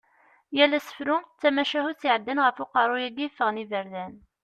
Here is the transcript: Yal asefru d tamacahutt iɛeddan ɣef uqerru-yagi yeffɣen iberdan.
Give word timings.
Yal 0.57 0.71
asefru 0.77 1.17
d 1.21 1.27
tamacahutt 1.41 2.07
iɛeddan 2.07 2.43
ɣef 2.45 2.57
uqerru-yagi 2.63 3.21
yeffɣen 3.25 3.61
iberdan. 3.63 4.13